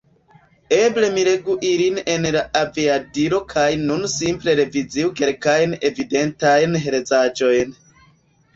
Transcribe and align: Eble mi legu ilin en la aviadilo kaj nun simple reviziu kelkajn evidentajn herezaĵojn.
Eble 0.77 1.09
mi 1.17 1.25
legu 1.27 1.57
ilin 1.71 1.99
en 2.13 2.25
la 2.37 2.41
aviadilo 2.61 3.41
kaj 3.53 3.67
nun 3.83 4.09
simple 4.15 4.57
reviziu 4.63 5.13
kelkajn 5.23 5.79
evidentajn 5.93 6.83
herezaĵojn. 6.89 7.81